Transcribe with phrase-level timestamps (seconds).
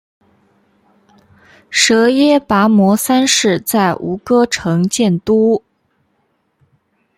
[1.69, 5.61] 阇耶跋摩三世在吴哥城建都。